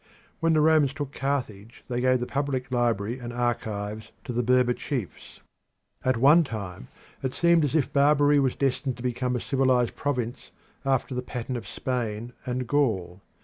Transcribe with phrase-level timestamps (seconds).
[0.39, 4.73] When the Romans took Carthage they gave the public library and archives to the Berber
[4.73, 5.41] chiefs.
[6.03, 6.87] At one time
[7.21, 10.49] it seemed as if Barbary was destined to become a civilised province
[10.83, 13.21] after the pattern of Spain and Gaul.